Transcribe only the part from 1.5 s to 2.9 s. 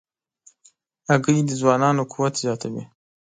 ځوانانو قوت زیاتوي.